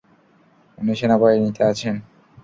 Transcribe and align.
উনি 0.77 0.93
সেনাবাহিনীতে 0.99 1.61
আছেন। 1.63 1.95